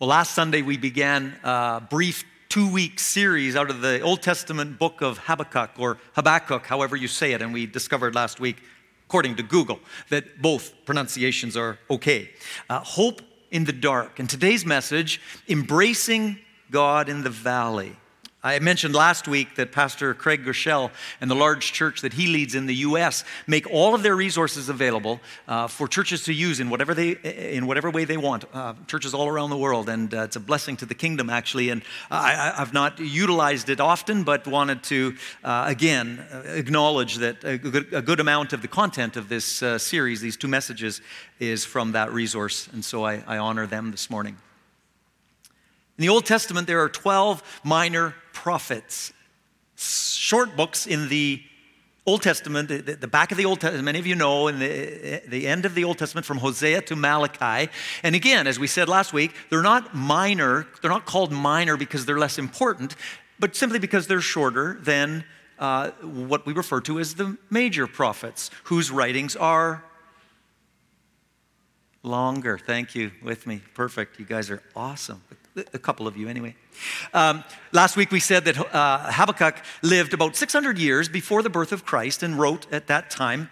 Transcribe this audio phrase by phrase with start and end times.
[0.00, 4.78] Well, last Sunday we began a brief two week series out of the Old Testament
[4.78, 8.62] book of Habakkuk or Habakkuk, however you say it, and we discovered last week,
[9.06, 9.78] according to Google,
[10.08, 12.30] that both pronunciations are okay.
[12.70, 14.18] Uh, hope in the dark.
[14.18, 16.38] And today's message, embracing
[16.70, 17.94] God in the valley.
[18.42, 22.54] I mentioned last week that Pastor Craig Groeschel and the large church that he leads
[22.54, 23.22] in the U.S.
[23.46, 27.66] make all of their resources available uh, for churches to use in whatever, they, in
[27.66, 28.46] whatever way they want.
[28.54, 31.68] Uh, churches all around the world, and uh, it's a blessing to the kingdom, actually.
[31.68, 37.58] And I, have not utilized it often, but wanted to, uh, again, acknowledge that a
[37.58, 41.02] good, a good, amount of the content of this uh, series, these two messages,
[41.40, 42.68] is from that resource.
[42.72, 44.38] And so I, I honor them this morning.
[46.00, 49.12] In the Old Testament, there are 12 minor prophets,
[49.76, 51.42] short books in the
[52.06, 55.46] Old Testament, the, back of the Old Testament, many of you know, in the, the
[55.46, 57.70] end of the Old Testament from Hosea to Malachi.
[58.02, 62.06] And again, as we said last week, they're not minor, they're not called minor because
[62.06, 62.96] they're less important,
[63.38, 65.22] but simply because they're shorter than
[65.58, 69.84] uh, what we refer to as the major prophets, whose writings are
[72.02, 72.56] longer.
[72.56, 73.60] Thank you with me.
[73.74, 74.18] Perfect.
[74.18, 75.22] You guys are awesome
[75.56, 76.54] a couple of you anyway.
[77.12, 81.72] Um, last week we said that uh, Habakkuk lived about 600 years before the birth
[81.72, 83.50] of Christ and wrote at that time.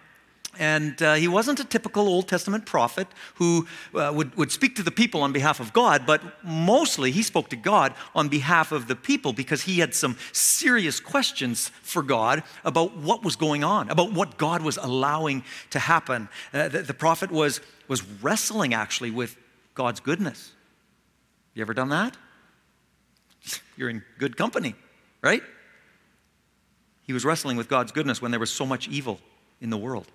[0.59, 4.83] And uh, he wasn't a typical Old Testament prophet who uh, would, would speak to
[4.83, 8.89] the people on behalf of God, but mostly he spoke to God on behalf of
[8.89, 13.89] the people because he had some serious questions for God about what was going on,
[13.89, 16.29] about what God was allowing to happen.
[16.53, 19.37] Uh, the, the prophet was, was wrestling actually with
[19.75, 20.55] God's goodness
[21.59, 22.17] you ever done that?
[23.77, 24.75] You're in good company,
[25.23, 25.42] right?
[27.06, 29.19] He was wrestling with God's goodness when there was so much evil
[29.61, 30.06] in the world.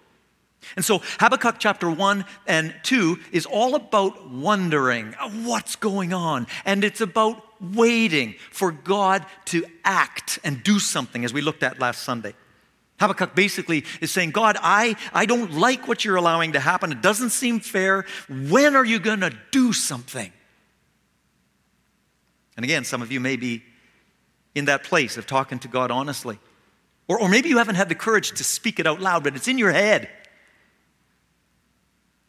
[0.77, 6.47] And so Habakkuk chapter 1 and 2 is all about wondering what's going on.
[6.63, 11.79] And it's about waiting for God to act and do something, as we looked at
[11.79, 12.35] last Sunday.
[13.01, 16.93] Habakkuk basically is saying, God, I, I don't like what you're allowing to happen.
[16.93, 18.05] It doesn't seem fair.
[18.29, 20.31] When are you going to do something?
[22.55, 23.63] And again, some of you may be
[24.55, 26.39] in that place of talking to God honestly.
[27.07, 29.47] Or, or maybe you haven't had the courage to speak it out loud, but it's
[29.47, 30.09] in your head.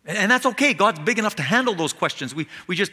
[0.06, 0.74] And that's okay.
[0.74, 2.34] God's big enough to handle those questions.
[2.34, 2.92] We, we just,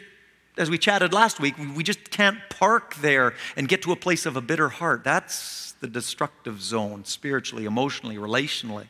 [0.56, 4.24] as we chatted last week, we just can't park there and get to a place
[4.24, 5.04] of a bitter heart.
[5.04, 8.86] That's the destructive zone, spiritually, emotionally, relationally.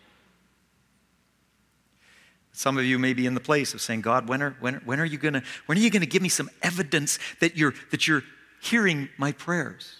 [2.52, 5.00] Some of you may be in the place of saying, God, when are, when, when
[5.00, 8.22] are you gonna, when are you gonna give me some evidence that you're, that you're
[8.60, 9.96] hearing my prayers?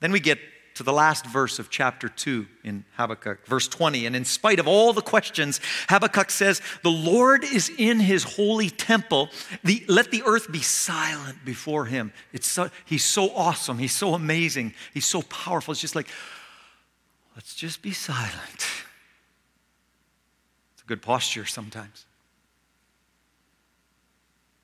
[0.00, 0.38] Then we get
[0.76, 4.04] to the last verse of chapter 2 in Habakkuk, verse 20.
[4.04, 5.58] And in spite of all the questions,
[5.88, 9.30] Habakkuk says, The Lord is in his holy temple.
[9.64, 12.12] The, let the earth be silent before him.
[12.34, 13.78] It's so, he's so awesome.
[13.78, 14.74] He's so amazing.
[14.92, 15.72] He's so powerful.
[15.72, 16.08] It's just like,
[17.36, 18.66] Let's just be silent.
[20.72, 22.06] It's a good posture sometimes.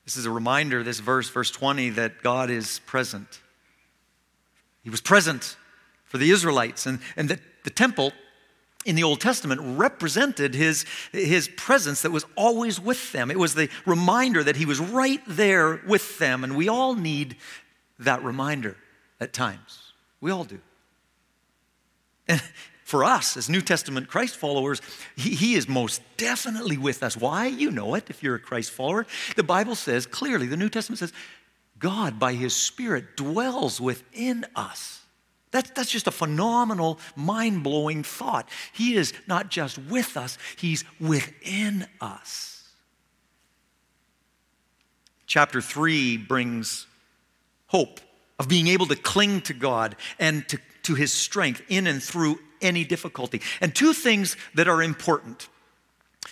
[0.05, 3.39] This is a reminder, this verse, verse 20, that God is present.
[4.83, 5.55] He was present
[6.05, 8.11] for the Israelites, and, and that the temple
[8.85, 13.31] in the Old Testament represented his, his presence that was always with them.
[13.31, 17.37] It was the reminder that he was right there with them, and we all need
[17.99, 18.75] that reminder
[19.21, 19.93] at times.
[20.19, 20.59] We all do.
[22.83, 24.81] For us as New Testament Christ followers,
[25.15, 27.17] he, he, is most definitely with us.
[27.17, 27.47] Why?
[27.47, 29.07] You know it if you're a Christ follower.
[29.35, 31.13] The Bible says clearly, the New Testament says,
[31.79, 35.01] God, by his Spirit, dwells within us.
[35.51, 38.49] That's, that's just a phenomenal, mind blowing thought.
[38.73, 42.67] He is not just with us, he's within us.
[45.25, 46.85] Chapter 3 brings
[47.67, 48.01] hope
[48.39, 52.39] of being able to cling to God and to to his strength in and through
[52.61, 53.41] any difficulty.
[53.61, 55.47] And two things that are important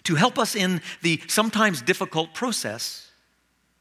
[0.03, 3.09] to help us in the sometimes difficult process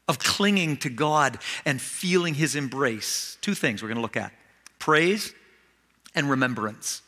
[0.07, 3.37] of clinging to God and feeling his embrace.
[3.41, 4.33] Two things we're going to look at
[4.79, 5.33] praise
[6.15, 7.01] and remembrance.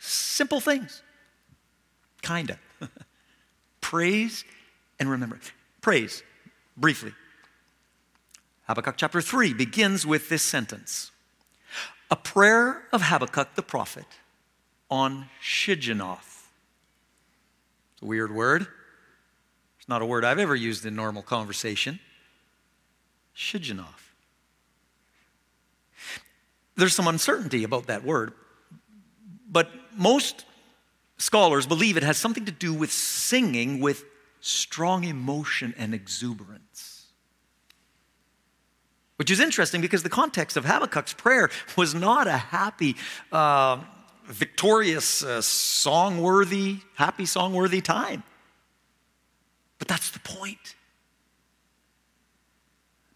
[0.00, 1.02] Simple things,
[2.22, 2.58] kind of.
[3.80, 4.44] praise
[4.98, 5.50] and remembrance.
[5.80, 6.22] Praise,
[6.76, 7.12] briefly.
[8.66, 11.12] Habakkuk chapter 3 begins with this sentence
[12.10, 14.06] a prayer of Habakkuk the prophet
[14.90, 16.48] on Shigionoth.
[17.94, 18.66] It's a weird word.
[19.78, 21.98] It's not a word I've ever used in normal conversation.
[23.36, 23.84] Shigionoth.
[26.76, 28.32] There's some uncertainty about that word,
[29.50, 30.44] but most
[31.18, 34.04] scholars believe it has something to do with singing with
[34.40, 36.93] strong emotion and exuberance.
[39.24, 41.48] Which is interesting because the context of Habakkuk's prayer
[41.78, 42.94] was not a happy,
[43.32, 43.78] uh,
[44.26, 48.22] victorious, uh, song worthy, happy, song worthy time.
[49.78, 50.74] But that's the point.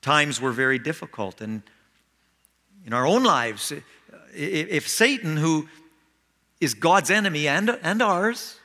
[0.00, 1.42] Times were very difficult.
[1.42, 1.60] And
[2.86, 3.70] in our own lives,
[4.34, 5.68] if Satan, who
[6.58, 8.57] is God's enemy and, and ours,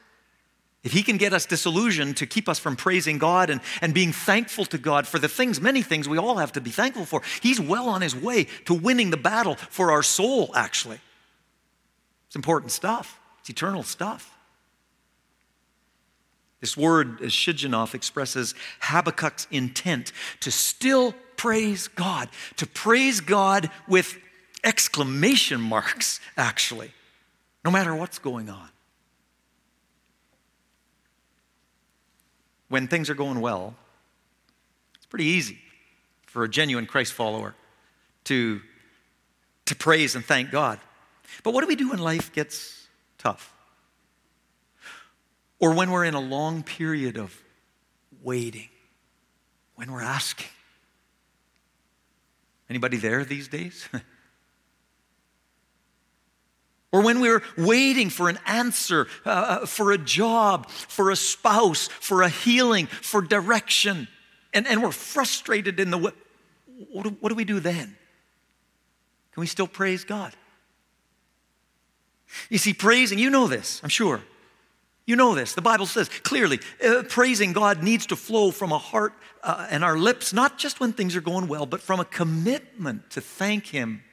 [0.84, 4.12] if he can get us disillusioned to keep us from praising God and, and being
[4.12, 7.22] thankful to God for the things, many things we all have to be thankful for,
[7.42, 11.00] he's well on his way to winning the battle for our soul, actually.
[12.28, 14.30] It's important stuff, it's eternal stuff.
[16.60, 24.18] This word, as Shigionoth expresses Habakkuk's intent to still praise God, to praise God with
[24.64, 26.92] exclamation marks, actually,
[27.66, 28.70] no matter what's going on.
[32.74, 33.76] When things are going well,
[34.96, 35.60] it's pretty easy
[36.26, 37.54] for a genuine Christ follower
[38.24, 38.62] to,
[39.66, 40.80] to praise and thank God.
[41.44, 42.88] But what do we do when life gets
[43.20, 43.54] tough?
[45.60, 47.40] Or when we're in a long period of
[48.24, 48.70] waiting,
[49.76, 50.50] when we're asking?
[52.72, 53.88] Anybody there these days?
[56.94, 61.88] or when we're waiting for an answer, uh, uh, for a job, for a spouse,
[61.88, 64.08] for a healing, for direction,
[64.54, 66.12] and, and we're frustrated in the way,
[66.92, 67.98] what do, what do we do then?
[69.34, 70.36] Can we still praise God?
[72.50, 74.22] You see, praising, you know this, I'm sure.
[75.06, 75.56] You know this.
[75.56, 79.84] The Bible says clearly uh, praising God needs to flow from a heart uh, and
[79.84, 83.66] our lips, not just when things are going well, but from a commitment to thank
[83.66, 84.04] Him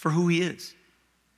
[0.00, 0.74] for who he is.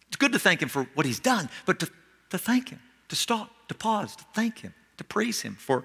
[0.06, 1.90] It's good to thank him for what he's done, but to,
[2.30, 2.78] to thank him,
[3.08, 5.84] to stop, to pause, to thank him, to praise him for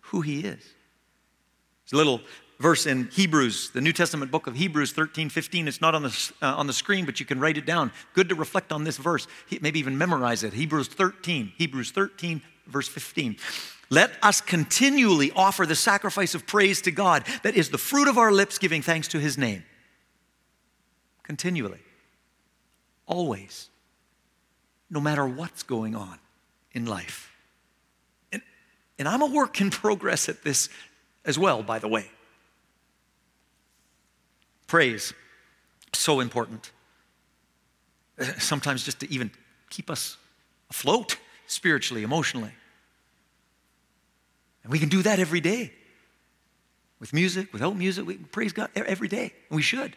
[0.00, 0.58] who he is.
[1.84, 2.20] There's a little
[2.58, 5.68] verse in Hebrews, the New Testament book of Hebrews 13, 15.
[5.68, 7.92] It's not on the, uh, on the screen, but you can write it down.
[8.12, 9.28] Good to reflect on this verse,
[9.60, 10.52] maybe even memorize it.
[10.52, 13.36] Hebrews 13, Hebrews 13, verse 15.
[13.88, 18.18] Let us continually offer the sacrifice of praise to God, that is the fruit of
[18.18, 19.62] our lips, giving thanks to his name.
[21.22, 21.85] Continually.
[23.06, 23.68] Always.
[24.90, 26.18] No matter what's going on
[26.72, 27.32] in life.
[28.32, 28.42] And,
[28.98, 30.68] and I'm a work in progress at this
[31.24, 32.10] as well, by the way.
[34.66, 35.12] Praise,
[35.92, 36.70] so important.
[38.38, 39.30] Sometimes just to even
[39.70, 40.16] keep us
[40.70, 42.52] afloat spiritually, emotionally.
[44.62, 45.72] And we can do that every day.
[46.98, 49.32] With music, without music, we praise God every day.
[49.48, 49.96] And we should.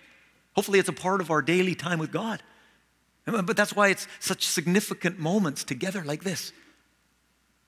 [0.54, 2.44] Hopefully, it's a part of our daily time with God.
[3.26, 6.52] But that's why it's such significant moments together like this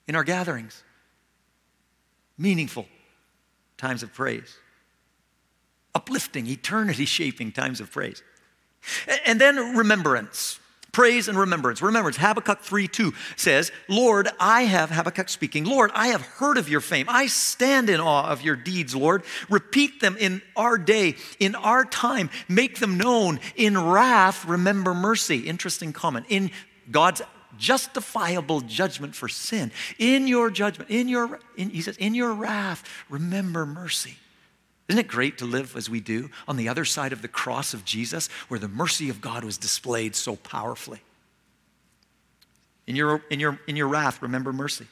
[0.08, 0.84] in our gatherings.
[2.38, 2.88] Meaningful
[3.78, 4.58] times of praise,
[5.94, 8.24] uplifting, eternity shaping times of praise.
[9.26, 10.60] And then remembrance.
[10.92, 11.82] Praise and remembrance.
[11.82, 12.18] Remembrance.
[12.18, 16.82] Habakkuk 3 2 says, Lord, I have, Habakkuk speaking, Lord, I have heard of your
[16.82, 17.06] fame.
[17.08, 19.24] I stand in awe of your deeds, Lord.
[19.50, 22.30] Repeat them in our day, in our time.
[22.50, 23.40] Make them known.
[23.56, 25.40] In wrath, remember mercy.
[25.40, 26.26] Interesting comment.
[26.28, 26.52] In
[26.90, 27.22] God's
[27.58, 32.84] justifiable judgment for sin, in your judgment, in your, in, he says, in your wrath,
[33.10, 34.18] remember mercy.
[34.92, 37.74] Isn't it great to live as we do on the other side of the cross
[37.74, 41.00] of Jesus, where the mercy of God was displayed so powerfully?
[42.88, 44.88] In your, in your, in your wrath, remember mercy.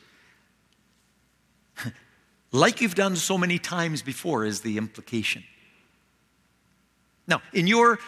[2.54, 5.44] like you've done so many times before, is the implication.
[7.28, 8.00] Now, in your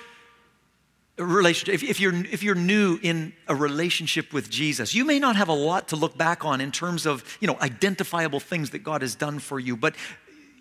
[1.17, 5.35] relationship, if, if, you're, if you're new in a relationship with Jesus, you may not
[5.35, 8.79] have a lot to look back on in terms of, you know, identifiable things that
[8.79, 9.93] God has done for you, but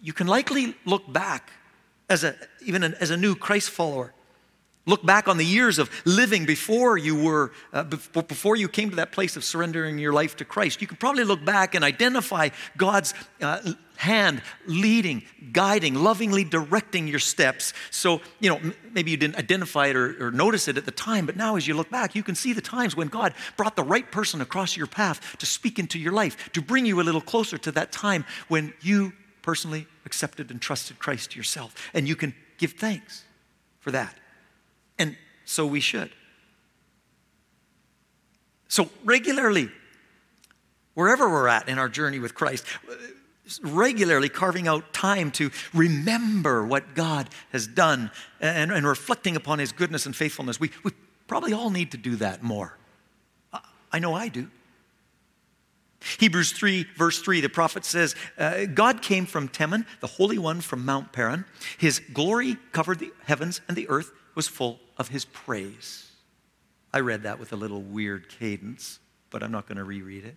[0.03, 1.51] you can likely look back
[2.09, 4.13] as a, even an, as a new Christ follower.
[4.87, 8.97] Look back on the years of living before you were, uh, before you came to
[8.97, 10.81] that place of surrendering your life to Christ.
[10.81, 13.61] You can probably look back and identify God's uh,
[13.97, 17.75] hand leading, guiding, lovingly directing your steps.
[17.91, 20.91] So, you know, m- maybe you didn't identify it or, or notice it at the
[20.91, 23.77] time, but now as you look back, you can see the times when God brought
[23.77, 27.05] the right person across your path to speak into your life, to bring you a
[27.05, 29.13] little closer to that time when you
[29.51, 31.75] personally accepted and trusted Christ yourself.
[31.93, 33.25] And you can give thanks
[33.81, 34.17] for that.
[34.97, 36.13] And so we should.
[38.69, 39.69] So, regularly,
[40.95, 42.65] wherever we're at in our journey with Christ,
[43.61, 49.73] regularly carving out time to remember what God has done and, and reflecting upon His
[49.73, 50.61] goodness and faithfulness.
[50.61, 50.93] We, we
[51.27, 52.79] probably all need to do that more.
[53.93, 54.49] I know I do.
[56.19, 60.61] Hebrews 3, verse 3, the prophet says, uh, God came from Teman, the Holy One
[60.61, 61.45] from Mount Paran.
[61.79, 66.11] His glory covered the heavens, and the earth was full of his praise.
[66.93, 70.37] I read that with a little weird cadence, but I'm not going to reread it.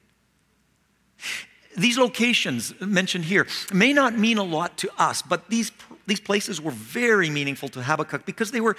[1.75, 5.72] These locations mentioned here may not mean a lot to us, but these,
[6.05, 8.75] these places were very meaningful to Habakkuk because they were,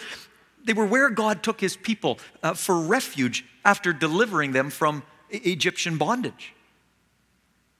[0.64, 5.98] they were where God took his people uh, for refuge after delivering them from Egyptian
[5.98, 6.53] bondage.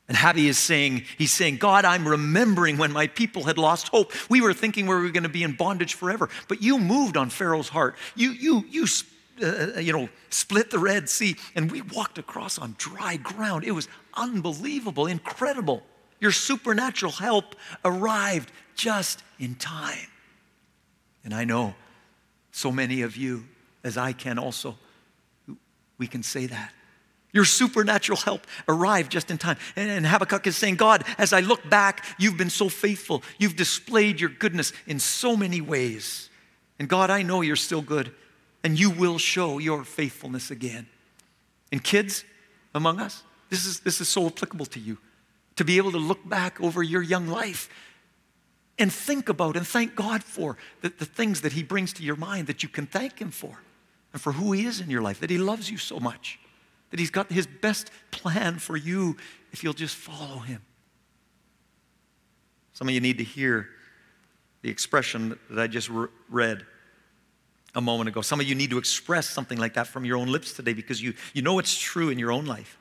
[0.07, 4.13] And Habi is saying, he's saying, God, I'm remembering when my people had lost hope.
[4.29, 7.31] We were thinking we were going to be in bondage forever, but you moved on
[7.31, 7.97] Pharaoh's heart.
[8.15, 8.87] You, you, you,
[9.43, 13.65] uh, you know, split the Red Sea, and we walked across on dry ground.
[13.65, 15.83] It was unbelievable, incredible.
[16.21, 20.09] Your supernatural help arrived just in time.
[21.25, 21.75] And I know
[22.53, 23.45] so many of you,
[23.83, 24.77] as I can also,
[25.97, 26.73] we can say that.
[27.35, 29.59] Your supernatural help arrived just in time.
[29.75, 33.25] And Habakkuk is saying, God, as I look back, you've been so faithful.
[33.39, 36.31] You've displayed your goodness in so many ways.
[36.79, 38.13] And God, I know you're still good,
[38.63, 40.87] and you will show your faithfulness again.
[41.73, 42.25] And kids
[42.73, 44.99] among us, this is, this is so applicable to you
[45.57, 47.69] to be able to look back over your young life
[48.79, 52.17] and think about and thank God for the, the things that He brings to your
[52.17, 53.61] mind that you can thank Him for
[54.13, 56.39] and for who He is in your life, that He loves you so much
[56.91, 59.17] that He's got His best plan for you
[59.53, 60.63] if you'll just follow Him.
[62.73, 63.69] Some of you need to hear
[64.63, 66.65] the expression that I just re- read
[67.75, 68.21] a moment ago.
[68.21, 71.03] Some of you need to express something like that from your own lips today because
[71.03, 72.79] you, you know it's true in your own life.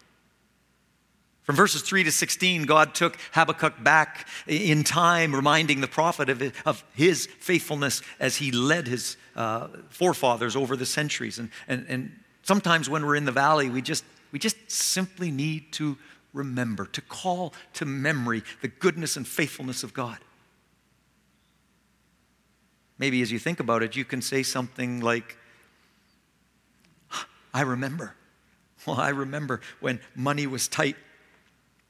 [1.44, 6.42] From verses 3 to 16, God took Habakkuk back in time, reminding the prophet of,
[6.66, 11.40] of his faithfulness as he led his uh, forefathers over the centuries.
[11.40, 12.12] And, and, and
[12.44, 15.98] Sometimes when we're in the valley, we just, we just simply need to
[16.34, 20.18] remember, to call to memory the goodness and faithfulness of God.
[22.98, 25.38] Maybe as you think about it, you can say something like,
[27.54, 28.16] I remember.
[28.86, 30.98] Well, I remember when money was tight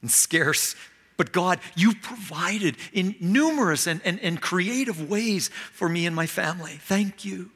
[0.01, 0.75] and scarce.
[1.17, 6.25] But God, you provided in numerous and, and, and creative ways for me and my
[6.25, 6.77] family.
[6.81, 7.51] Thank you.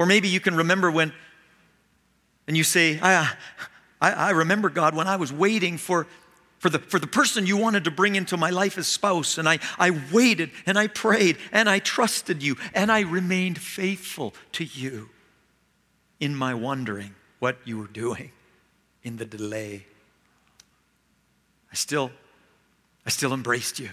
[0.00, 1.12] Or maybe you can remember when,
[2.48, 3.34] and you say, I,
[4.00, 6.06] I, I remember, God, when I was waiting for,
[6.58, 9.46] for, the, for the person you wanted to bring into my life as spouse, and
[9.46, 14.64] I, I waited and I prayed and I trusted you and I remained faithful to
[14.64, 15.10] you
[16.18, 18.32] in my wondering what you were doing
[19.02, 19.84] in the delay.
[21.70, 22.10] I still,
[23.04, 23.90] I still embraced you.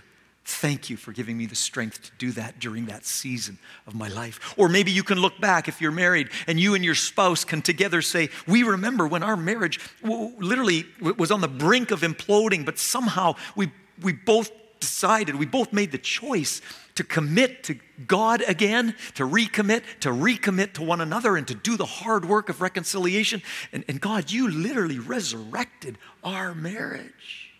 [0.49, 4.07] Thank you for giving me the strength to do that during that season of my
[4.07, 4.53] life.
[4.55, 7.61] Or maybe you can look back if you're married and you and your spouse can
[7.61, 12.79] together say, We remember when our marriage literally was on the brink of imploding, but
[12.79, 14.49] somehow we, we both
[14.79, 16.61] decided, we both made the choice
[16.95, 17.77] to commit to
[18.07, 22.47] God again, to recommit, to recommit to one another, and to do the hard work
[22.47, 23.41] of reconciliation.
[23.73, 27.51] And, and God, you literally resurrected our marriage.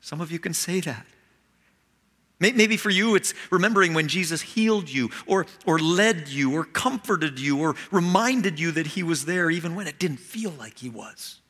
[0.00, 1.04] Some of you can say that.
[2.38, 7.40] Maybe for you, it's remembering when Jesus healed you, or, or led you, or comforted
[7.40, 10.90] you, or reminded you that He was there even when it didn't feel like He
[10.90, 11.40] was.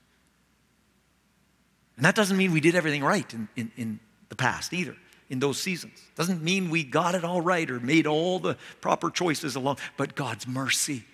[1.97, 4.95] And that doesn't mean we did everything right in, in, in the past either,
[5.29, 6.01] in those seasons.
[6.15, 10.15] Doesn't mean we got it all right or made all the proper choices along, but
[10.15, 11.05] God's mercy,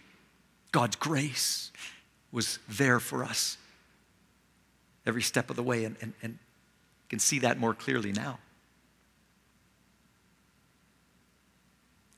[0.71, 1.71] God's grace
[2.31, 3.57] was there for us
[5.07, 6.38] every step of the way, and, and, and
[7.09, 8.38] can see that more clearly now.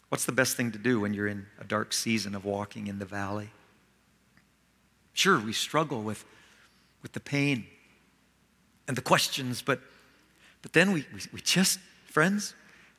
[0.08, 2.98] What's the best thing to do when you're in a dark season of walking in
[2.98, 3.50] the valley?
[5.12, 6.24] Sure, we struggle with,
[7.02, 7.66] with the pain
[8.86, 9.80] and the questions, but,
[10.62, 12.54] but then we, we, we just, friends,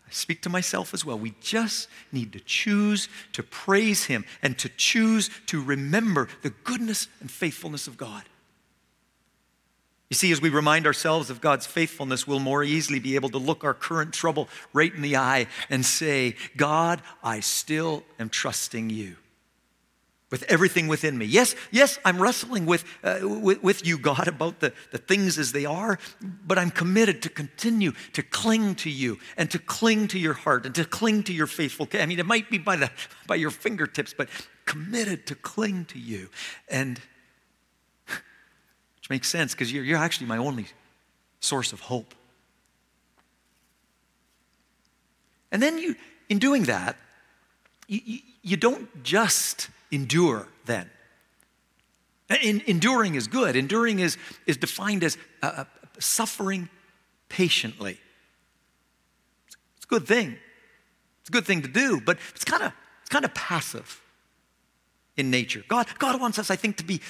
[0.07, 1.17] I speak to myself as well.
[1.17, 7.07] We just need to choose to praise Him and to choose to remember the goodness
[7.21, 8.23] and faithfulness of God.
[10.15, 13.37] You see, as we remind ourselves of God's faithfulness, we'll more easily be able to
[13.37, 18.89] look our current trouble right in the eye and say, God, I still am trusting
[18.89, 19.17] you
[20.31, 21.25] with everything within me.
[21.25, 25.51] Yes, yes, I'm wrestling with, uh, with, with, you, God, about the, the things as
[25.51, 25.99] they are,
[26.47, 30.65] but I'm committed to continue to cling to you and to cling to your heart
[30.65, 31.89] and to cling to your faithful.
[31.91, 32.89] I mean, it might be by, the,
[33.27, 34.29] by your fingertips, but
[34.63, 36.29] committed to cling to you.
[36.69, 37.01] And
[39.05, 40.65] which makes sense because you're, you're actually my only
[41.39, 42.15] source of hope.
[45.51, 45.95] And then you,
[46.27, 46.97] in doing that,
[47.87, 50.89] you, you, you don't just endure then.
[52.41, 53.55] In, enduring is good.
[53.55, 55.63] Enduring is, is defined as uh, uh
[55.99, 56.67] suffering
[57.29, 57.99] patiently.
[59.77, 60.35] It's a good thing.
[61.19, 64.01] It's a good thing to do, but it's kind of it's kind of passive
[65.15, 65.63] in nature.
[65.67, 67.01] God, God wants us, I think, to be,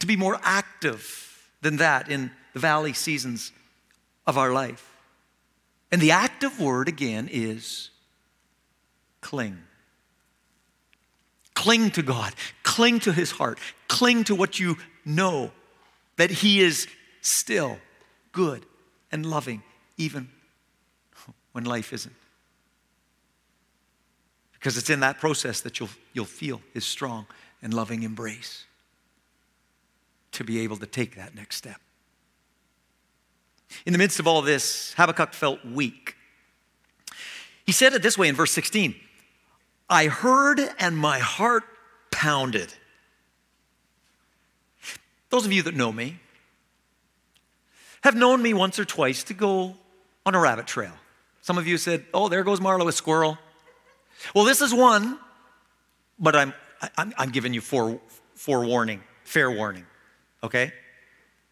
[0.00, 1.30] to be more active
[1.64, 3.50] than that in the valley seasons
[4.26, 4.94] of our life.
[5.90, 7.90] And the active word again is
[9.22, 9.58] cling.
[11.54, 15.52] Cling to God, cling to His heart, cling to what you know
[16.16, 16.86] that He is
[17.22, 17.78] still
[18.32, 18.66] good
[19.10, 19.62] and loving,
[19.96, 20.28] even
[21.52, 22.14] when life isn't.
[24.52, 27.26] Because it's in that process that you'll, you'll feel His strong
[27.62, 28.66] and loving embrace
[30.34, 31.80] to be able to take that next step.
[33.86, 36.16] In the midst of all this, Habakkuk felt weak.
[37.66, 38.94] He said it this way in verse 16
[39.88, 41.64] I heard and my heart
[42.10, 42.72] pounded.
[45.30, 46.20] Those of you that know me
[48.02, 49.74] have known me once or twice to go
[50.26, 50.92] on a rabbit trail.
[51.42, 53.38] Some of you said, Oh, there goes Marlo, a squirrel.
[54.34, 55.18] Well, this is one,
[56.18, 56.54] but I'm,
[56.96, 58.00] I'm, I'm giving you fore,
[58.34, 59.86] forewarning, fair warning,
[60.44, 60.72] okay?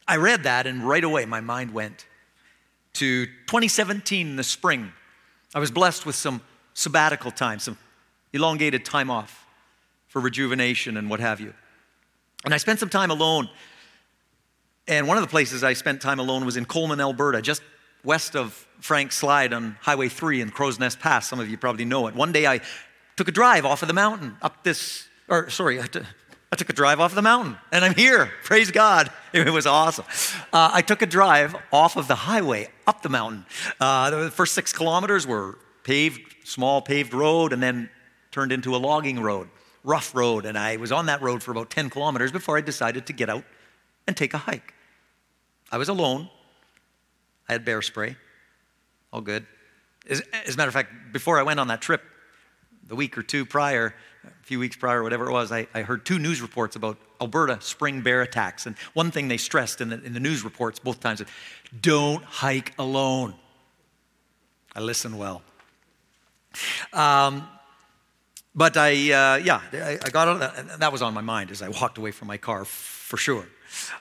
[0.06, 2.06] I read that and right away my mind went
[2.94, 4.92] to 2017 in the spring.
[5.54, 6.42] I was blessed with some
[6.74, 7.78] sabbatical time, some
[8.32, 9.46] elongated time off
[10.08, 11.54] for rejuvenation and what have you.
[12.44, 13.48] And I spent some time alone.
[14.88, 17.62] And one of the places I spent time alone was in Coleman, Alberta, just
[18.04, 21.28] west of Frank Slide on Highway 3 in Crowsnest Pass.
[21.28, 22.14] Some of you probably know it.
[22.14, 22.60] One day I
[23.16, 25.80] took a drive off of the mountain up this, or sorry,
[26.52, 28.30] I took a drive off the mountain and I'm here.
[28.44, 29.10] Praise God.
[29.32, 30.04] It was awesome.
[30.52, 33.46] Uh, I took a drive off of the highway up the mountain.
[33.80, 37.88] Uh, the first six kilometers were paved, small paved road, and then
[38.30, 39.48] turned into a logging road,
[39.82, 40.44] rough road.
[40.44, 43.30] And I was on that road for about 10 kilometers before I decided to get
[43.30, 43.44] out
[44.06, 44.74] and take a hike.
[45.70, 46.28] I was alone.
[47.48, 48.16] I had bear spray.
[49.10, 49.46] All good.
[50.06, 52.02] As, as a matter of fact, before I went on that trip,
[52.86, 56.04] the week or two prior, a few weeks prior, whatever it was, I, I heard
[56.04, 58.66] two news reports about Alberta spring bear attacks.
[58.66, 61.26] And one thing they stressed in the, in the news reports both times is
[61.80, 63.34] don't hike alone.
[64.74, 65.42] I listen well.
[66.92, 67.48] Um,
[68.54, 70.38] but I, uh, yeah, I, I got on,
[70.78, 73.46] that was on my mind as I walked away from my car for sure.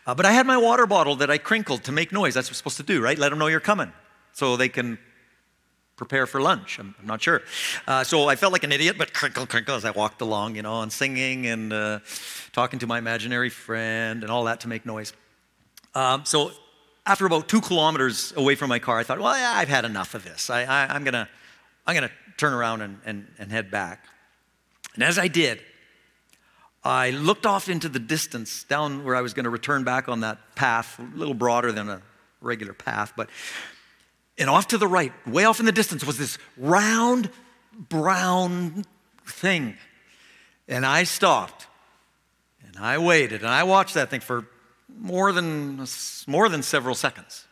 [0.06, 2.34] Uh, but I had my water bottle that I crinkled to make noise.
[2.34, 3.18] That's what you're supposed to do, right?
[3.18, 3.94] Let them know you're coming
[4.34, 4.98] so they can
[6.02, 6.80] prepare for lunch.
[6.80, 7.44] I'm, I'm not sure.
[7.88, 10.64] Uh, so I felt like an idiot, but crinkle, crinkle as I walked along, you
[10.64, 12.00] know, and singing and uh,
[12.54, 15.14] talking to my imaginary friend and all that to make noise.
[15.94, 16.54] Um, so
[17.06, 20.16] after about two kilometers away from my car, I thought, well, yeah, I've had enough
[20.16, 20.50] of this.
[20.50, 21.28] I, I'm going to
[21.86, 24.04] I'm gonna turn around and, and, and head back.
[24.96, 25.62] And as I did,
[26.84, 30.22] I looked off into the distance down where I was going to return back on
[30.22, 32.02] that path, a little broader than a
[32.42, 33.30] regular path, but
[34.42, 37.30] and off to the right, way off in the distance, was this round
[37.90, 38.84] brown
[39.26, 39.76] thing.
[40.68, 41.68] And I stopped
[42.66, 44.46] and I waited and I watched that thing for
[45.00, 45.86] more than,
[46.28, 47.46] more than several seconds.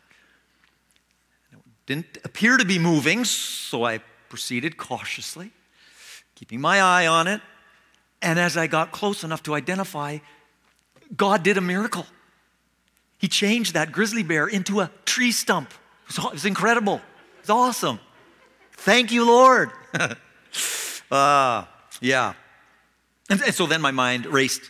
[1.52, 5.52] It didn't appear to be moving, so I proceeded cautiously
[6.39, 7.41] keeping my eye on it.
[8.21, 10.19] And as I got close enough to identify,
[11.15, 12.06] God did a miracle.
[13.17, 15.73] He changed that grizzly bear into a tree stump.
[16.10, 17.02] It was incredible.
[17.39, 18.00] It's awesome.
[18.74, 19.72] Thank you, Lord.
[21.12, 21.65] uh,
[22.02, 22.34] yeah.
[23.30, 24.62] And, and so then my mind raced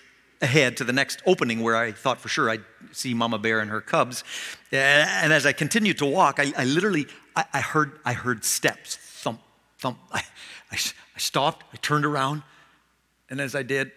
[0.41, 3.69] ahead to the next opening where I thought for sure I'd see Mama Bear and
[3.69, 4.23] her cubs.
[4.71, 8.95] And as I continued to walk, I, I literally I, I, heard I heard steps
[8.95, 9.41] thump
[9.79, 9.97] thump.
[10.11, 10.23] I,
[10.71, 12.43] I, I stopped, I turned around,
[13.29, 13.91] and as I did,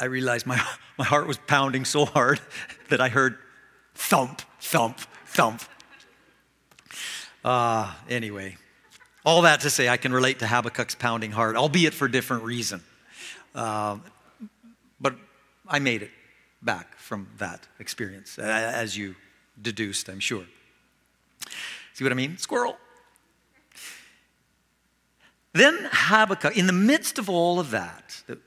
[0.00, 0.62] I realized my,
[0.98, 2.40] my heart was pounding so hard
[2.88, 3.38] that I heard
[3.94, 5.62] thump, thump, thump.
[7.48, 8.58] Uh, anyway,
[9.24, 12.82] all that to say, I can relate to Habakkuk's pounding heart, albeit for different reason.
[13.54, 13.96] Uh,
[15.00, 15.14] but
[15.66, 16.10] I made it
[16.60, 19.14] back from that experience, as you
[19.62, 20.44] deduced, I'm sure.
[21.94, 22.36] See what I mean?
[22.36, 22.76] Squirrel.
[25.54, 28.40] Then Habakkuk, in the midst of all of that, that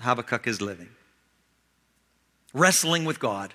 [0.00, 0.88] Habakkuk is living,
[2.52, 3.54] wrestling with God.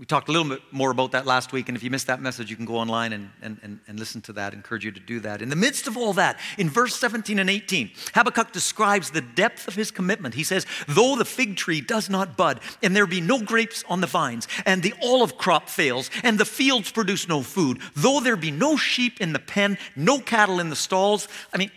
[0.00, 2.22] We talked a little bit more about that last week, and if you missed that
[2.22, 4.54] message, you can go online and, and, and, and listen to that.
[4.54, 5.42] I encourage you to do that.
[5.42, 9.68] In the midst of all that, in verse 17 and 18, Habakkuk describes the depth
[9.68, 10.34] of his commitment.
[10.34, 14.00] He says, Though the fig tree does not bud, and there be no grapes on
[14.00, 18.36] the vines, and the olive crop fails, and the fields produce no food, though there
[18.36, 21.28] be no sheep in the pen, no cattle in the stalls.
[21.52, 21.70] I mean,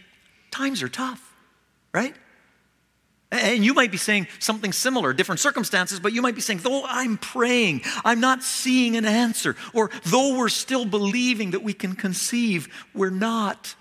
[0.50, 1.36] times are tough,
[1.94, 2.16] right?
[3.34, 6.84] And you might be saying something similar, different circumstances, but you might be saying, though
[6.86, 9.56] I'm praying, I'm not seeing an answer.
[9.74, 13.74] Or though we're still believing that we can conceive, we're not.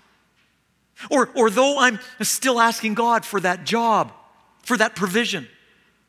[1.11, 4.11] Or, or though I'm still asking God for that job,
[4.63, 5.47] for that provision,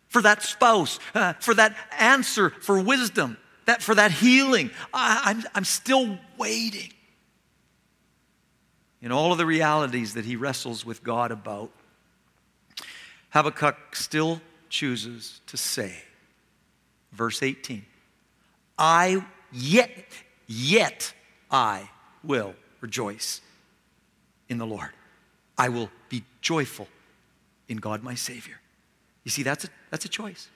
[0.09, 5.45] for that spouse, uh, for that answer, for wisdom, that, for that healing, I, I'm,
[5.55, 6.95] I'm still waiting.
[9.03, 11.71] In all of the realities that he wrestles with God about,
[13.35, 15.93] Habakkuk still chooses to say,
[17.13, 17.85] verse 18,
[18.79, 20.07] I yet,
[20.47, 21.13] yet
[21.51, 21.91] I
[22.23, 23.41] will rejoice
[24.49, 24.91] in the Lord.
[25.59, 26.87] I will be joyful
[27.69, 28.61] in God my Savior.
[29.25, 30.49] You see, that's a, that's a choice.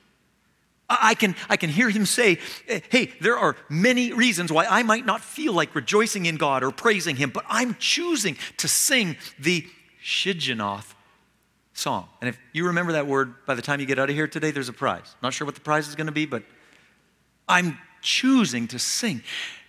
[0.89, 5.05] I can, I can hear him say, Hey, there are many reasons why I might
[5.05, 9.67] not feel like rejoicing in God or praising him, but I'm choosing to sing the
[10.03, 10.95] Shigionoth
[11.79, 12.09] song.
[12.21, 14.51] And if you remember that word by the time you get out of here today,
[14.51, 15.15] there's a prize.
[15.23, 16.43] Not sure what the prize is going to be, but
[17.49, 19.23] I'm choosing to sing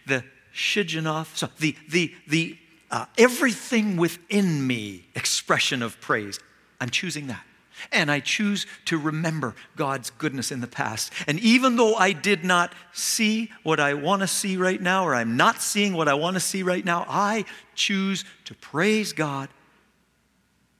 [0.05, 2.57] the Shigionoth song, the, the, the
[2.91, 6.39] uh, everything within me expression of praise.
[6.81, 7.43] I'm choosing that.
[7.91, 11.13] And I choose to remember God's goodness in the past.
[11.27, 15.15] And even though I did not see what I want to see right now, or
[15.15, 17.45] I'm not seeing what I want to see right now, I
[17.75, 19.47] choose to praise God,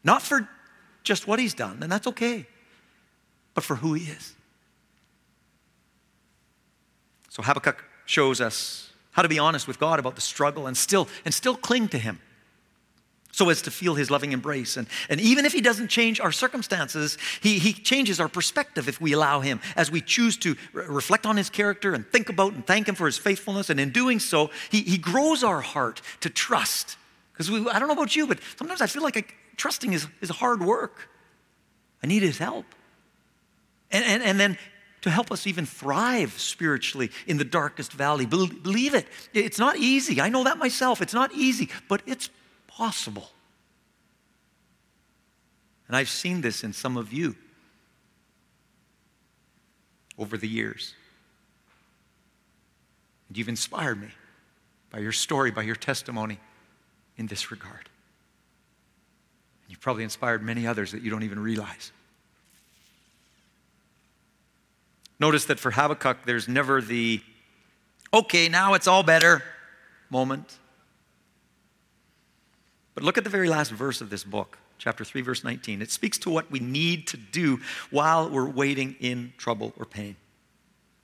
[0.04, 0.50] not for
[1.10, 2.46] just what he's done, and that's okay,
[3.56, 4.36] but for who he is.
[7.30, 11.08] So Habakkuk shows us how to be honest with God about the struggle and still
[11.26, 12.20] and still cling to him
[13.32, 14.78] so as to feel his loving embrace.
[14.78, 19.02] And, and even if he doesn't change our circumstances, he, he changes our perspective if
[19.02, 22.54] we allow him, as we choose to re- reflect on his character and think about
[22.54, 23.70] and thank him for his faithfulness.
[23.70, 26.98] And in doing so, he, he grows our heart to trust.
[27.34, 29.24] Because I don't know about you, but sometimes I feel like I,
[29.60, 31.10] trusting is, is hard work.
[32.02, 32.66] I need his help.
[33.92, 34.58] And, and, and then
[35.02, 38.26] to help us even thrive spiritually in the darkest valley.
[38.26, 39.08] Believe it.
[39.34, 40.20] It's not easy.
[40.20, 41.02] I know that myself.
[41.02, 42.30] It's not easy, but it's
[42.68, 43.30] possible.
[45.88, 47.36] And I've seen this in some of you
[50.18, 50.94] over the years.
[53.28, 54.10] And you've inspired me
[54.92, 56.40] by your story, by your testimony
[57.18, 57.90] in this regard.
[59.80, 61.94] You've probably inspired many others that you don't even realize.
[65.22, 67.22] Notice that for Habakkuk, there's never the,
[68.14, 69.42] okay, now it's all better
[70.10, 70.58] moment.
[72.94, 75.82] But look at the very last verse of this book, chapter 3, verse 19.
[75.82, 80.18] It speaks to what we need to do while we're waiting in trouble or pain.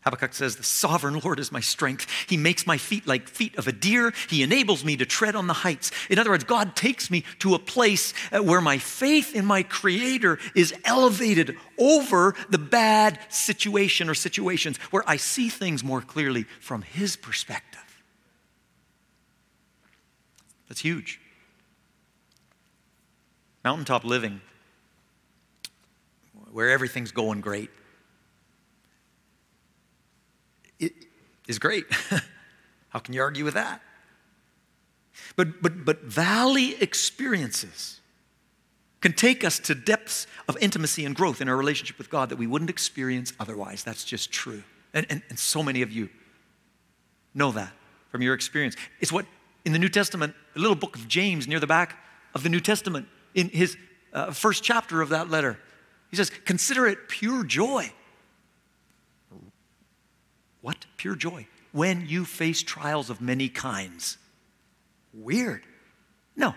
[0.05, 2.05] Habakkuk says, The sovereign Lord is my strength.
[2.29, 4.13] He makes my feet like feet of a deer.
[4.29, 5.89] He enables me to tread on the heights.
[6.11, 9.63] In other words, God takes me to a place uh, where my faith in my
[9.63, 16.43] Creator is elevated over the bad situation or situations, where I see things more clearly
[16.59, 17.81] from His perspective.
[20.69, 21.19] That's huge.
[23.63, 24.41] Mountaintop living,
[26.51, 27.71] where everything's going great
[30.79, 30.93] it
[31.47, 31.85] is great.
[32.89, 33.81] How can you argue with that?
[35.35, 37.99] But, but, but valley experiences
[39.01, 42.37] can take us to depths of intimacy and growth in our relationship with God that
[42.37, 43.83] we wouldn't experience otherwise.
[43.83, 44.63] That's just true.
[44.93, 46.09] And, and, and so many of you
[47.33, 47.71] know that
[48.09, 48.75] from your experience.
[48.99, 49.25] It's what
[49.65, 51.97] in the New Testament, the little book of James near the back
[52.33, 53.75] of the New Testament, in his
[54.13, 55.59] uh, first chapter of that letter,
[56.09, 57.91] he says, Consider it pure joy
[60.65, 60.87] what?
[60.97, 61.45] Pure joy.
[61.73, 64.17] When you face trials of many kinds.
[65.13, 65.61] Weird.
[66.35, 66.55] No,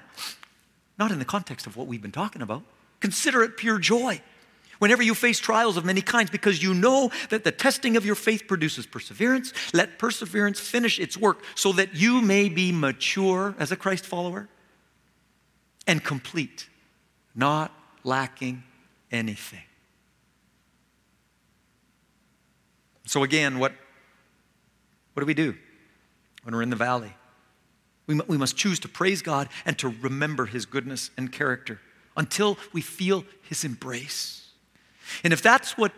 [0.98, 2.62] not in the context of what we've been talking about.
[3.00, 4.22] Consider it pure joy.
[4.78, 8.14] Whenever you face trials of many kinds, because you know that the testing of your
[8.14, 13.72] faith produces perseverance, let perseverance finish its work so that you may be mature as
[13.72, 14.48] a Christ follower
[15.86, 16.70] and complete,
[17.34, 18.62] not lacking
[19.12, 19.64] anything.
[23.04, 23.74] So, again, what
[25.18, 25.56] what do we do
[26.44, 27.12] when we're in the valley?
[28.06, 31.80] We, we must choose to praise God and to remember His goodness and character
[32.16, 34.48] until we feel His embrace.
[35.24, 35.90] And if that's what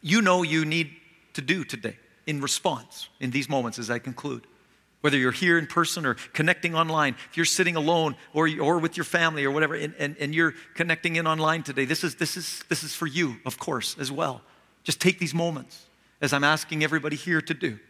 [0.00, 0.92] you know you need
[1.32, 4.46] to do today in response in these moments as I conclude,
[5.00, 8.96] whether you're here in person or connecting online, if you're sitting alone or, or with
[8.96, 12.36] your family or whatever, and, and, and you're connecting in online today, this is, this,
[12.36, 14.40] is, this is for you, of course, as well.
[14.84, 15.86] Just take these moments,
[16.20, 17.80] as I'm asking everybody here to do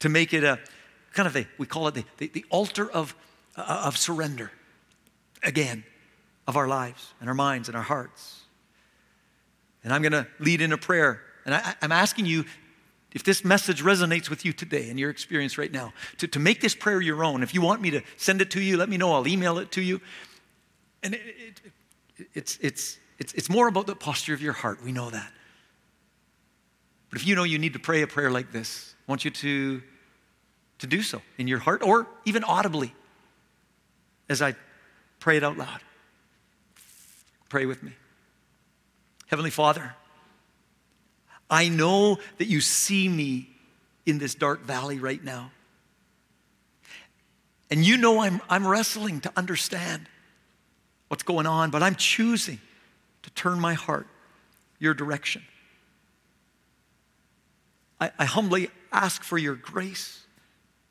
[0.00, 0.58] to make it a
[1.12, 3.14] kind of a, we call it the, the, the altar of,
[3.56, 4.50] uh, of surrender
[5.42, 5.84] again
[6.46, 8.42] of our lives and our minds and our hearts.
[9.82, 11.22] And I'm going to lead in a prayer.
[11.44, 12.44] And I, am asking you,
[13.12, 16.60] if this message resonates with you today and your experience right now, to, to make
[16.60, 17.42] this prayer your own.
[17.42, 19.12] If you want me to send it to you, let me know.
[19.12, 20.00] I'll email it to you.
[21.02, 21.20] And it,
[22.16, 24.84] it, it's, it's, it's, it's more about the posture of your heart.
[24.84, 25.32] We know that.
[27.10, 29.30] But if you know you need to pray a prayer like this, I want you
[29.32, 29.82] to,
[30.80, 32.94] to do so in your heart or even audibly
[34.28, 34.54] as I
[35.20, 35.80] pray it out loud.
[37.48, 37.92] Pray with me.
[39.26, 39.94] Heavenly Father,
[41.48, 43.48] I know that you see me
[44.06, 45.52] in this dark valley right now.
[47.70, 50.06] And you know I'm, I'm wrestling to understand
[51.08, 52.60] what's going on, but I'm choosing
[53.22, 54.06] to turn my heart
[54.78, 55.42] your direction.
[58.00, 60.19] I, I humbly ask for your grace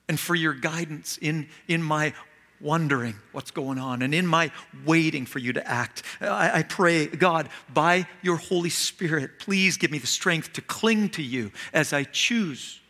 [0.09, 2.13] and for your guidance in, in my
[2.59, 4.51] wondering what's going on and in my
[4.85, 6.03] waiting for you to act.
[6.19, 11.09] I, I, pray, God, by your Holy Spirit, please give me the strength to cling
[11.09, 12.81] to you as I choose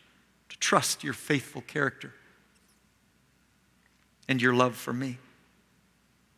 [0.48, 2.12] to trust your faithful character
[4.26, 5.18] and your love for me.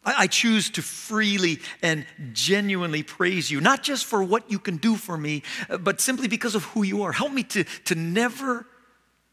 [0.05, 4.77] I, I choose to freely and genuinely praise you, not just for what you can
[4.77, 7.13] do for me, uh, but simply because of who you are.
[7.13, 8.67] Help me to, to never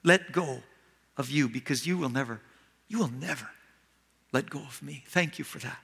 [0.03, 0.61] let go
[1.19, 2.41] of you because you will never,
[2.87, 3.49] you will never
[4.31, 5.03] let go of me.
[5.07, 5.77] Thank you for that.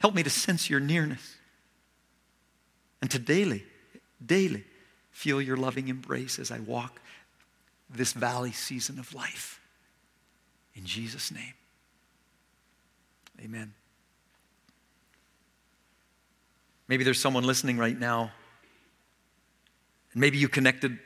[0.00, 1.36] Help me to sense your nearness
[3.00, 3.64] and to daily,
[4.24, 4.64] daily
[5.10, 7.00] feel your loving embrace as I walk
[7.90, 9.60] this valley season of life.
[10.74, 11.52] In Jesus' name,
[13.44, 13.74] amen.
[16.88, 18.32] Maybe there's someone listening right now,
[20.12, 20.98] and maybe you connected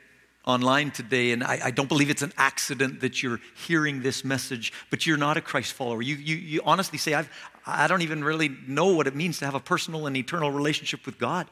[0.47, 4.71] online today, and I, I, don't believe it's an accident that you're hearing this message,
[4.89, 6.01] but you're not a Christ follower.
[6.01, 7.29] You, you, you honestly say, I've,
[7.65, 11.05] I don't even really know what it means to have a personal and eternal relationship
[11.05, 11.47] with God.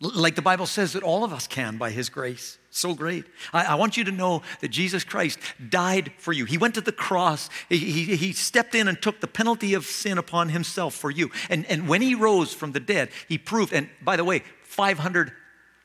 [0.00, 2.58] Like the Bible says that all of us can by His grace.
[2.70, 3.26] So great.
[3.52, 6.46] I, I, want you to know that Jesus Christ died for you.
[6.46, 9.84] He went to the cross, he, he, he, stepped in and took the penalty of
[9.84, 11.30] sin upon Himself for you.
[11.50, 15.32] And, and when He rose from the dead, He proved, and by the way, 500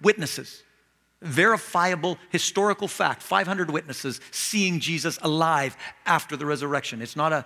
[0.02, 0.64] witnesses
[1.22, 7.02] verifiable historical fact 500 witnesses seeing jesus alive after the resurrection.
[7.02, 7.46] It's not a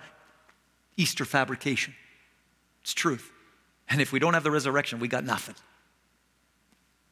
[0.96, 1.94] easter fabrication.
[2.82, 3.30] It's truth.
[3.88, 5.54] And if we don't have the resurrection we got nothing.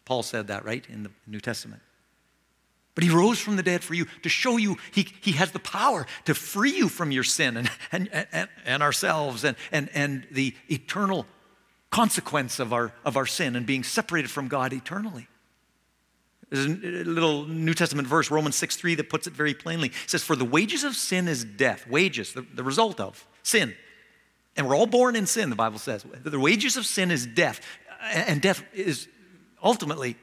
[0.05, 1.83] Paul said that right in the new testament.
[2.95, 5.59] But he rose from the dead for you to show you he, he has the
[5.59, 10.27] power to free you from your sin and, and, and, and ourselves and, and, and
[10.31, 11.27] the eternal
[11.91, 15.27] consequence of our, of our sin and being separated from God eternally.
[16.55, 19.89] There's a little New Testament verse, Romans 6 3, that puts it very plainly.
[19.89, 21.87] It says, For the wages of sin is death.
[21.89, 23.75] Wages, the, the result of sin.
[24.57, 26.07] And we're all born in sin, the Bible says.
[26.23, 27.61] The wages of sin is death.
[28.01, 29.09] And death is
[29.63, 30.17] ultimately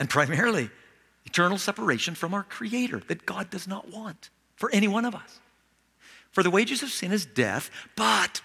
[0.00, 0.70] and primarily
[1.24, 5.38] eternal separation from our Creator that God does not want for any one of us.
[6.32, 8.40] For the wages of sin is death, but,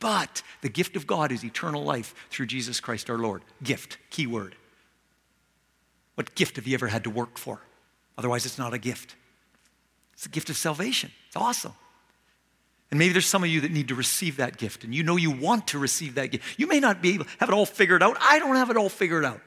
[0.00, 3.42] but the gift of God is eternal life through Jesus Christ our Lord.
[3.62, 4.54] Gift, key word.
[6.20, 7.62] What gift have you ever had to work for?
[8.18, 9.16] Otherwise, it's not a gift.
[10.12, 11.10] It's the gift of salvation.
[11.28, 11.72] It's awesome.
[12.90, 15.16] And maybe there's some of you that need to receive that gift, and you know
[15.16, 16.58] you want to receive that gift.
[16.58, 18.18] You may not be able to have it all figured out.
[18.20, 19.40] I don't have it all figured out.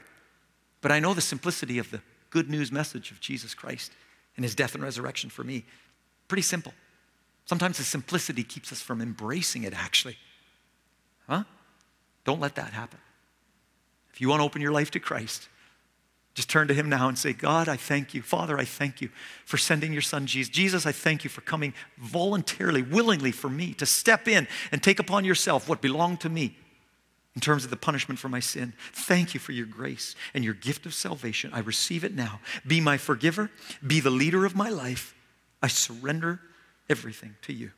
[0.82, 3.92] But I know the simplicity of the good news message of Jesus Christ
[4.36, 5.66] and his death and resurrection for me.
[6.28, 6.74] Pretty simple.
[7.46, 10.18] Sometimes the simplicity keeps us from embracing it, actually.
[11.30, 11.44] Huh?
[12.26, 12.98] Don't let that happen.
[14.12, 15.50] If you want to open your life to Christ,
[16.34, 18.22] just turn to him now and say, God, I thank you.
[18.22, 19.10] Father, I thank you
[19.46, 20.52] for sending your son Jesus.
[20.52, 25.00] Jesus, I thank you for coming voluntarily, willingly for me to step in and take
[25.00, 26.58] upon yourself what belonged to me
[27.36, 28.74] in terms of the punishment for my sin.
[28.93, 31.52] Thank you for your grace and your gift of salvation.
[31.54, 32.39] I receive it now.
[32.65, 33.52] Be my forgiver,
[33.86, 35.13] be the leader of my life.
[35.62, 36.39] I surrender
[36.89, 37.72] everything to you.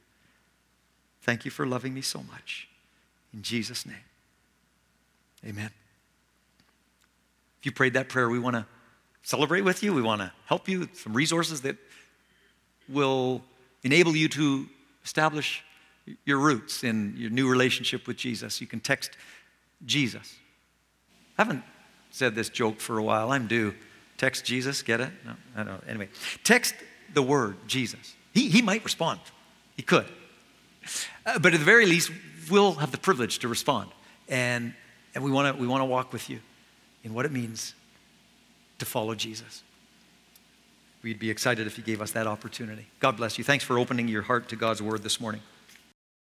[1.22, 2.70] Thank you for loving me so much.
[3.34, 4.04] In Jesus' name,
[5.46, 5.72] amen
[7.66, 8.66] you prayed that prayer, we want to
[9.24, 9.94] celebrate with you.
[9.94, 10.82] We want to help you.
[10.82, 11.78] with Some resources that
[12.88, 13.42] will
[13.84, 14.68] enable you to
[15.04, 15.64] establish
[16.24, 18.62] your roots in your new relationship with Jesus.
[18.62, 19.12] You can text
[19.86, 20.36] Jesus.
[21.38, 21.64] I haven't
[22.12, 23.32] said this joke for a while.
[23.32, 23.74] I'm due.
[24.18, 25.10] Text Jesus, get it?
[25.26, 25.84] No, I don't.
[25.88, 26.10] Anyway,
[26.44, 26.76] text
[27.14, 28.16] the word Jesus.
[28.34, 29.20] He, he might respond.
[29.76, 30.06] He could.
[31.26, 32.12] Uh, but at the very least,
[32.50, 33.90] we'll have the privilege to respond.
[34.30, 34.74] And,
[35.14, 36.40] and we want to we want to walk with you
[37.06, 37.74] in what it means
[38.80, 39.64] to follow Jesus.
[41.04, 42.88] We'd be excited if you gave us that opportunity.
[43.00, 43.44] God bless you.
[43.44, 45.42] Thanks for opening your heart to God's word this morning.